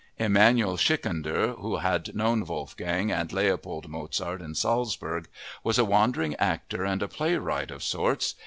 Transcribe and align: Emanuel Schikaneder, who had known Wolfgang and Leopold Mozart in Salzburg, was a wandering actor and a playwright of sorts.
Emanuel 0.17 0.77
Schikaneder, 0.77 1.55
who 1.59 1.75
had 1.75 2.15
known 2.15 2.43
Wolfgang 2.43 3.11
and 3.11 3.31
Leopold 3.31 3.87
Mozart 3.87 4.41
in 4.41 4.55
Salzburg, 4.55 5.27
was 5.63 5.77
a 5.77 5.85
wandering 5.85 6.33
actor 6.37 6.83
and 6.83 7.03
a 7.03 7.07
playwright 7.07 7.69
of 7.69 7.83
sorts. 7.83 8.33